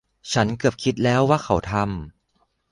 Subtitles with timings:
[0.33, 1.91] ฉันเกือบคิดแล้วว่าเขาทำ